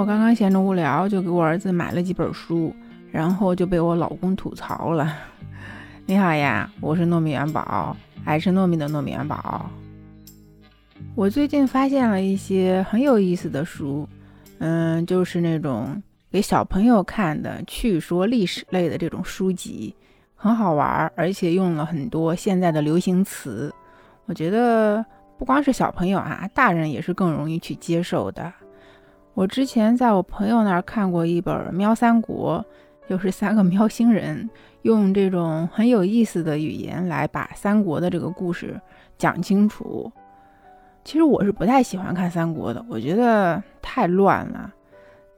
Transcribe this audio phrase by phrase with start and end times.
[0.00, 2.74] 我刚刚闲着无聊，就给我儿子买了几本书，
[3.12, 5.14] 然后就被我老公吐槽了。
[6.06, 9.70] 你好呀，我是糯米元宝，爱吃糯米的糯米元宝。
[11.14, 14.08] 我最近发现了一些很有意思的书，
[14.58, 19.94] 嗯，就是那种给小朋友看的趣说历史类的这种书籍，
[20.34, 23.70] 很好玩，而且用了很多现在的流行词。
[24.24, 25.04] 我觉得
[25.36, 28.50] 不光是小朋友啊，大人也是更容易去接受的。
[29.34, 32.64] 我之前在我朋友那儿看过一本《喵三国》，
[33.08, 34.48] 就是三个喵星人
[34.82, 38.80] 用这种很有意思的语言来把三国的这个故事
[39.16, 40.10] 讲清楚。
[41.04, 44.72] 其实我是不太喜欢看三国的，我觉得太乱了。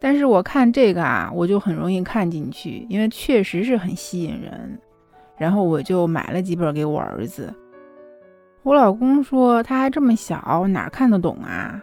[0.01, 4.77] 但是我看这个啊，我就很容易看进去，因为确实是很吸引人。
[5.37, 7.55] 然后我就买了几本给我儿子。
[8.65, 11.81] 我老公说他还这么小，哪看得懂啊？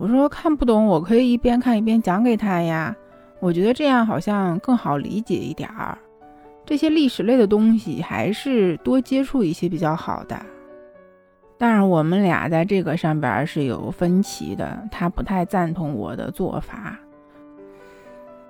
[0.00, 2.94] 我说看不懂，我可以一边看一边讲给他呀。
[3.40, 5.98] 我觉得这样好像更好理解一点儿。
[6.64, 10.40] 这些历史类的东西还是多接触一些比较好的。
[11.56, 16.96] 当然，我们俩在这个上边是有分歧的，他不太赞同我的做法。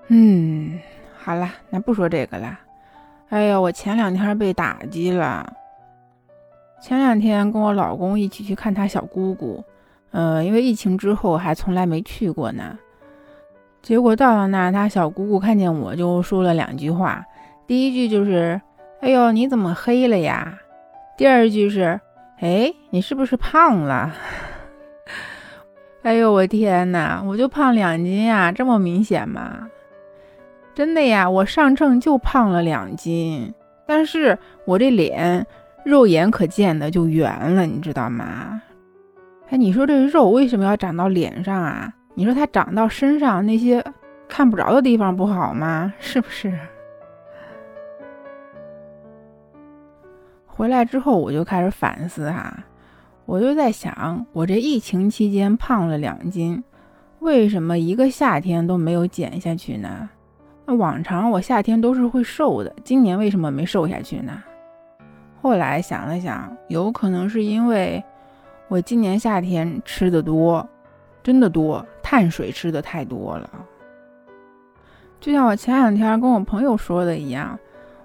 [0.09, 0.79] 嗯，
[1.17, 2.61] 好了，那不说这个了。
[3.31, 5.51] 哎呀，我前两天被打击了。
[6.83, 9.65] 前两天跟我老公一起去看他小姑姑。
[10.11, 12.79] 呃，因为疫情之后还从来没去过呢，
[13.83, 17.25] 结果到了那儿，他小姑姑看见我就说了两句话，
[17.67, 18.61] 第一句就是
[19.01, 20.59] “哎呦，你怎么黑了呀？”
[21.17, 22.01] 第二句是
[22.41, 24.15] “哎，你是不是胖了？”
[26.03, 29.69] 哎呦，我天哪，我就胖两斤呀，这么明显吗？
[30.75, 33.53] 真的呀，我上秤就胖了两斤，
[33.85, 35.45] 但是我这脸
[35.85, 38.63] 肉眼可见的就圆了，你知道吗？
[39.51, 41.91] 哎，你说这肉为什么要长到脸上啊？
[42.13, 43.83] 你说它长到身上那些
[44.29, 45.91] 看不着的地方不好吗？
[45.99, 46.53] 是不是？
[50.47, 52.63] 回来之后我就开始反思哈，
[53.25, 56.63] 我就在想，我这疫情期间胖了两斤，
[57.21, 60.11] 为什么一个夏天都没有减下去呢？
[60.67, 64.43] 那往常我夏天都是会瘦的，今年为什么没瘦下去呢？
[65.41, 68.05] 后来想了想，有可能是因为。
[68.69, 70.67] 我今年夏天吃的多，
[71.23, 73.51] 真的多，碳水吃的太多了。
[75.21, 77.59] 就像我前两天跟我朋友说的一样，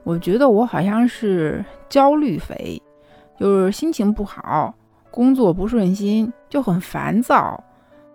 [0.04, 2.82] 我觉得我好像是焦虑肥，
[3.38, 4.74] 就是心情不好，
[5.12, 7.62] 工作不顺心，就很烦躁。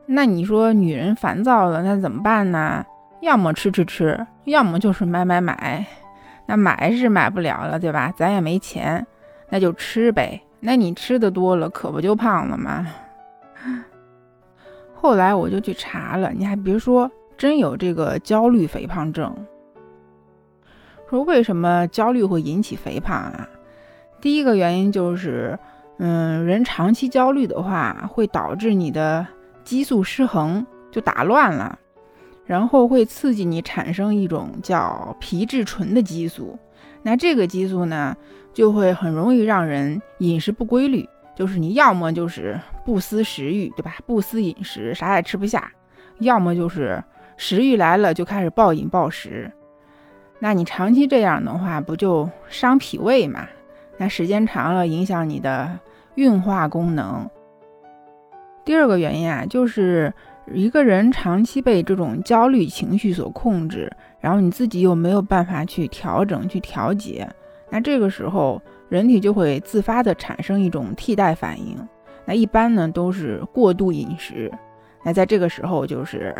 [0.06, 2.84] 那你说女人烦躁了，那怎么办呢？
[3.20, 5.84] 要么吃吃吃，要么就是买买买。
[6.46, 8.10] 那买是买不了了，对吧？
[8.16, 9.06] 咱也没钱，
[9.50, 10.40] 那就吃呗。
[10.60, 12.86] 那你吃的多了，可不就胖了吗？
[14.94, 19.34] 后来我就去查了，你还别说，真有这个焦虑肥胖症。
[21.08, 23.48] 说为什么焦虑会引起肥胖啊？
[24.20, 25.58] 第一个原因就是，
[25.98, 29.26] 嗯，人长期焦虑的话，会导致你的
[29.62, 31.78] 激素失衡，就打乱了，
[32.44, 36.58] 然后会刺激你产生一种叫皮质醇的激素。
[37.02, 38.16] 那这个激素呢？
[38.54, 43.94] 就会很容易让人饮食不规律，就是你要么就是不思食欲，对吧？
[44.04, 45.60] 不思饮食，啥也吃不下；
[46.18, 47.00] 要么就是
[47.36, 49.48] 食欲来了就开始暴饮暴食。
[50.40, 53.46] 那你长期这样的话，不就伤脾胃嘛？
[53.96, 55.78] 那时间长了，影响你的
[56.16, 57.30] 运化功能。
[58.64, 60.12] 第二个原因啊，就是
[60.52, 67.28] 一个人长期被这种焦虑情绪所控制，然后你自己又没有办法去调整、去调节。
[67.70, 71.76] 那这个时候，人体就会自发的产生一种替代反应。
[72.24, 74.50] 那一般呢都是过度饮食。
[75.02, 76.34] 那在这个时候，就是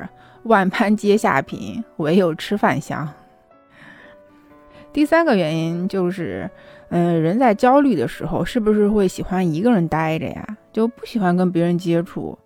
[0.45, 3.09] 万般皆下品，唯有吃饭香。
[4.93, 6.51] 第三个原因就是，
[6.89, 10.57] 嗯，人在焦虑的时候，是不是会喜欢一个人待着呀？
[10.73, 12.37] 就不喜欢跟别人接触。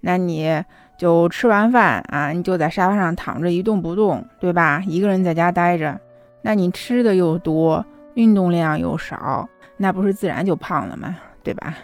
[0.00, 0.62] 那你
[1.00, 4.82] 就吃完饭啊，你就在沙发上躺着一动不动，对吧？
[4.86, 5.98] 一个人在家待着，
[6.42, 7.82] 那你吃的又多。
[8.14, 9.48] 运动量又少，
[9.78, 11.16] 那不是自然就胖了吗？
[11.42, 11.74] 对吧？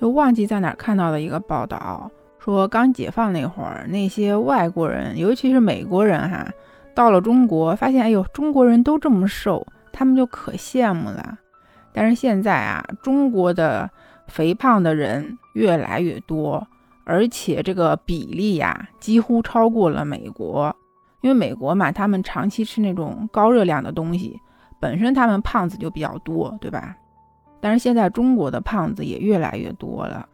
[0.00, 6.48] 就忘记在哪儿看到的一个报道，说刚解放那会儿，那些外国人，尤其是美国人哈，
[6.94, 11.36] 到了中国发现，哎呦，中国人都这么瘦，他们就可羡慕了。
[11.92, 13.90] 但是现在啊，中国的
[14.28, 16.66] 肥胖的人越来越多，
[17.04, 20.74] 而且这个比例呀，几乎超过了美国。
[21.20, 24.38] 因为美国嘛，他们长期吃那种高热量的东西，
[24.78, 26.94] 本身他们胖子就比较多，对吧？
[27.60, 30.28] 但是现在中国的胖子也越来越多了，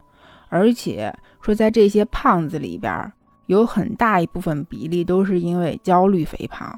[0.49, 3.13] 而且说在这些胖子里边，
[3.47, 6.77] 有很大一部分比例都是因为焦虑肥胖。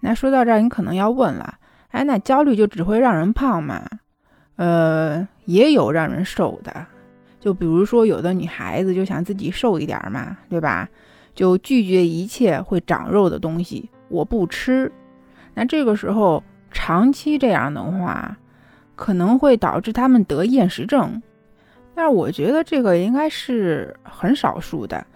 [0.00, 1.54] 那说到这儿，你可能要问了，
[1.90, 3.84] 哎，那焦虑就只会让人胖吗？
[4.56, 6.84] 呃，也有让人瘦的，
[7.40, 10.88] 就比如说有的女孩子就想自己瘦一点嘛，对吧？
[11.34, 14.90] 就拒绝一切会长肉的东西，我不吃。
[15.54, 18.36] 那这个时候长期这样的话，
[18.96, 21.22] 可能会导致他们得厌食症。
[21.94, 25.06] 但是我觉得这个应该是很少数的，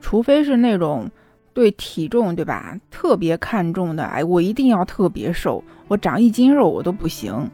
[0.00, 1.10] 除非是那种
[1.54, 7.50] 对体重对吧特别看重的，哎，我一定要特别瘦，我长一斤肉我都不行。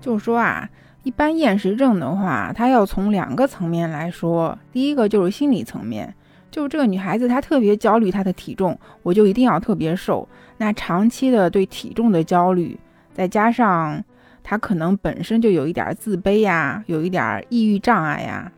[0.00, 0.68] 就说啊，
[1.04, 4.58] 一般厌食症的话，它要从两个层面来说。
[4.72, 6.12] 第一个就是心理层面，
[6.50, 10.28] 就这个女孩子她特别焦虑她的体重，我就一定要特别瘦。
[10.58, 12.78] 那长期的对体重的焦虑，
[13.14, 14.04] 再加上
[14.42, 18.52] 她可能本身就有一点自卑呀，有一点抑郁障碍呀，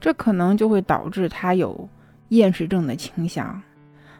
[0.00, 1.88] 这可能就会导致她有
[2.30, 3.60] 厌食症的倾向。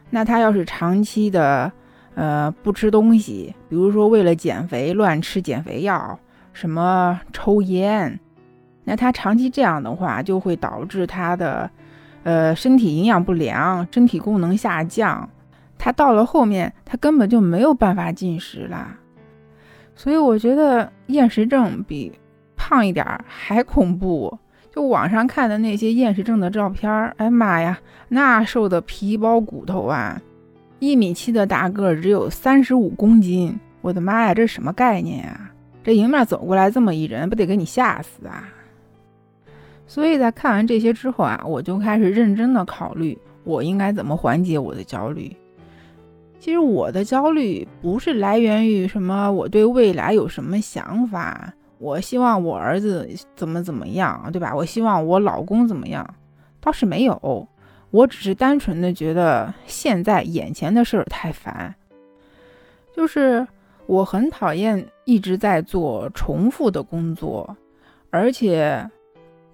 [0.09, 1.69] 那她要是长期的
[2.15, 6.17] 呃不吃东西，比如说为了减肥乱吃减肥药。
[6.53, 8.19] 什么抽烟？
[8.83, 11.69] 那他长期这样的话，就会导致他的，
[12.23, 15.29] 呃，身体营养不良，身体功能下降。
[15.77, 18.97] 他到了后面，他根本就没有办法进食啦。
[19.95, 22.11] 所以我觉得厌食症比
[22.55, 24.37] 胖一点还恐怖。
[24.73, 27.77] 就网上看的那些厌食症的照片，哎妈呀，
[28.07, 30.21] 那瘦的皮包骨头啊！
[30.79, 35.50] 一米七的大个只有三十五公斤，我的妈呀，这什么概念啊？
[35.83, 38.47] 这迎面走过来这么一人，不得给你吓死啊！
[39.87, 45.35] 所以在看完这些之后啊，我就开始认真的考虑，我应该怎么缓解我的焦虑。
[46.39, 54.55] 其实我的焦虑不是来源于什么，我对未来有什么想法，我希望我儿子怎么怎么样，对吧？
[54.55, 56.07] 我希望我老公怎么样，
[56.59, 57.47] 倒是没有，
[57.89, 61.73] 我只是单纯的觉得现在眼前的事儿太烦，
[62.95, 63.47] 就是。
[63.85, 67.55] 我很讨厌一直在做重复的工作，
[68.09, 68.89] 而且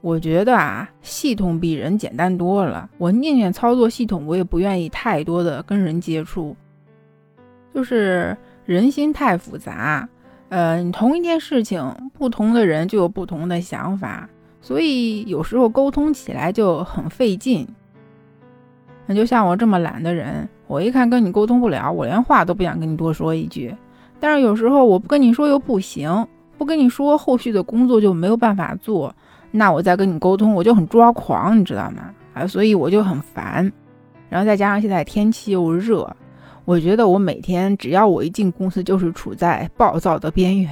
[0.01, 2.89] 我觉得啊，系统比人简单多了。
[2.97, 6.55] 我宁愿操作系统，我也不愿意太多的跟人接触。
[7.73, 8.35] 就是
[8.65, 10.07] 人心太复杂，
[10.49, 11.81] 呃，同一件事情，
[12.13, 14.29] 不同的人就有不同的想法，
[14.61, 17.67] 所以有时候沟通起来就很费劲。
[19.05, 23.75] 那就像我这么懒的人，我一看跟你沟通不了，我连话都不想跟你多说一句。
[24.19, 26.27] 但是有时候我不跟你说又不行，
[26.57, 29.13] 不跟你说后续的工作就没有办法做，
[29.51, 32.13] 那我再跟你沟通我就很抓狂，你知道吗？
[32.33, 33.71] 啊，所以我就很烦。
[34.29, 36.15] 然后再加上现在天气又热，
[36.65, 40.71] 我觉得我每天只要我一进公司就是处在暴躁的边缘。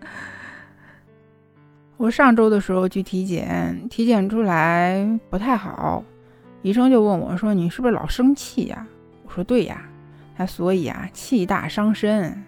[1.96, 6.04] 我上周的时候去体检，体检出来不太好，
[6.62, 8.86] 医生就问我说：“你是不是老生气呀？”
[9.26, 9.82] 我说：“对呀。”
[10.40, 12.42] 他所以啊，气大伤身，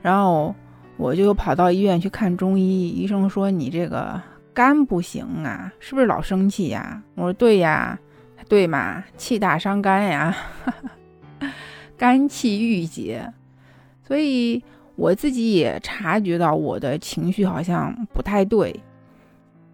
[0.00, 0.54] 然后
[0.96, 2.88] 我就跑到医院去看中医。
[2.88, 4.22] 医生说你这个
[4.54, 7.02] 肝不行啊，是不是老生气呀？
[7.16, 7.98] 我说对呀，
[8.48, 10.36] 对嘛，气大伤肝呀，
[11.98, 13.28] 肝气郁结。
[14.06, 14.62] 所以
[14.94, 18.72] 我自己也察觉到我的情绪好像不太对。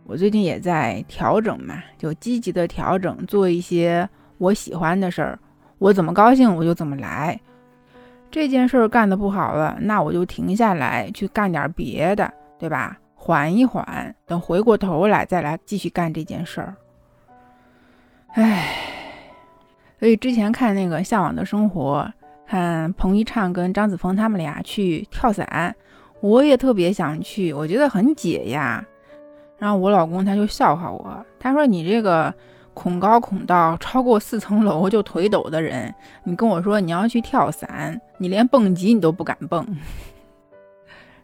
[0.05, 5.39] 我最近也在调整嘛，就积极的调整，做一些我喜欢的事儿。
[5.83, 7.41] 我怎么高兴我就怎么来，
[8.31, 12.97] 这件事儿干的不好了，那我就停下来去干点别的，对吧？
[13.17, 16.77] 缓一缓，等回过头来再来继续干这件事儿。
[18.35, 18.77] 唉，
[19.99, 22.09] 所以之前看那个《向往的生活》，
[22.47, 25.75] 看彭昱畅跟张子枫他们俩去跳伞，
[26.21, 28.85] 我也特别想去，我觉得很解压。
[29.59, 32.33] 然后我老公他就笑话我，他说你这个。
[32.75, 39.67] 恐高恐到超过四层楼就腿抖的人，你跟我说你要去跳伞，你连蹦极你都不敢蹦。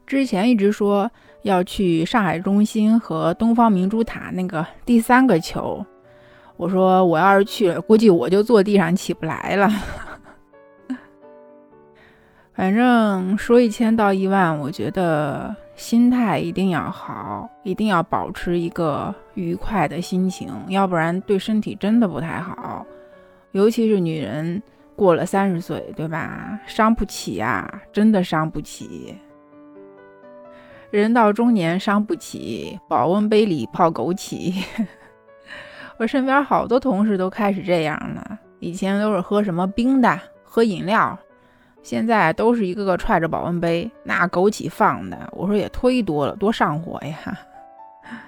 [0.07, 1.11] 之前一直说
[1.43, 5.85] 要去上海中心和东方明珠塔那个第三个球，
[6.57, 9.71] 我说我要是去了，估计我就坐地上起不来了。
[12.55, 22.85] 反正说一千道一万，我觉得心态一定要好，一定要保持一个愉快的心情，要不然对身体真的不太好。
[23.53, 24.61] 尤其是女人
[24.97, 26.59] 过了三十岁，对吧？
[26.67, 29.17] 伤不起呀，真的伤不起。
[30.91, 34.61] 人到中年伤不起，保温杯里泡枸杞。
[35.97, 41.17] 我身边好多同事都开始这样了，以前都是喝什么冰的，喝饮料。
[41.89, 47.17] 现在都是一个个揣着保温杯，那枸杞放的，我说也忒多了，多上火呀。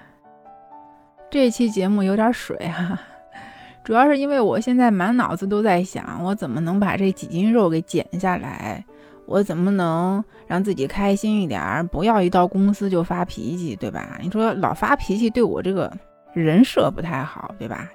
[1.31, 2.99] 这期节目有点水哈，
[3.85, 8.83] 主要是因为我现在满脑子都在想，我怎么能把这几斤肉给减下来，
[9.27, 14.17] 我怎么能让自己开心一点，不要一到公司就发脾气，对吧？
[14.23, 15.93] 你说老发脾气对我这个
[16.33, 17.91] 人设不太好，对吧？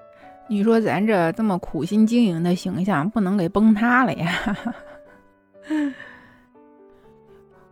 [0.47, 4.31] 你说咱这这么苦心经营的形象不能给崩塌了呀？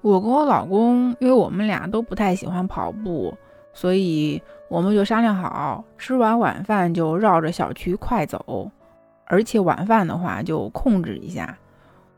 [0.02, 3.34] 我跟我老公，因为我们俩都不太喜欢跑步，
[3.74, 8.70] 所以我们就商量好，吃完晚饭就绕着小区快走，
[9.26, 11.58] 而且晚饭的话就控制一下。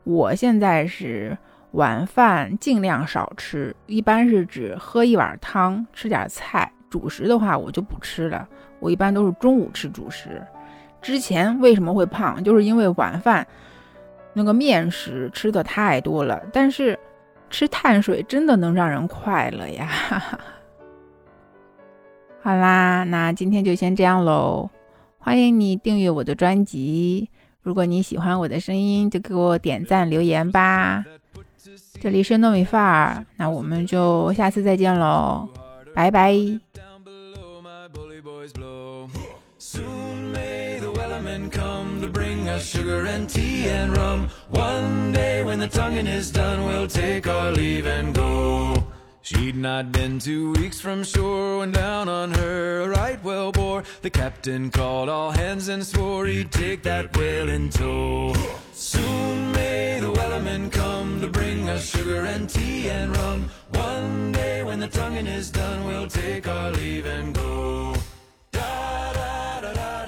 [0.04, 1.36] 我现在是
[1.72, 6.72] 晚饭尽量少吃，一般是只喝一碗汤，吃点菜。
[6.88, 8.48] 主食的话，我就不吃了。
[8.78, 10.40] 我一般都是中午吃主食。
[11.02, 13.46] 之前为什么会胖，就是因为晚饭
[14.36, 16.42] 那个面食吃的太多了。
[16.52, 16.98] 但是
[17.48, 19.88] 吃碳水真的能让人快乐呀！
[22.42, 24.68] 好啦，那今天就先这样喽。
[25.18, 27.30] 欢迎你订阅我的专辑。
[27.62, 31.04] 如果你喜欢我的声音，就给我点赞留言吧。
[32.00, 35.48] 这里是糯米饭儿，那我们就下次再见喽。
[35.94, 36.65] 拜拜。
[42.60, 44.28] Sugar and tea and rum.
[44.50, 48.86] One day when the tonguing is done, we'll take our leave and go.
[49.22, 53.82] She'd not been two weeks from shore when down on her a right whale bore.
[54.02, 58.34] The captain called all hands and swore he'd take that whale in tow.
[58.72, 63.50] Soon may the wellerman come to bring us sugar and tea and rum.
[63.70, 67.94] One day when the tonguing is done, we'll take our leave and go.
[68.52, 70.05] Da da da da.